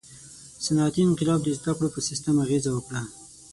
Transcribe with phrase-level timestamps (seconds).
[0.65, 3.01] •صنعتي انقلاب د زدهکړو په سیستم اغېزه وکړه.